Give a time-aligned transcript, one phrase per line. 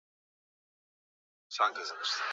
[1.53, 2.23] Hawataki uongo.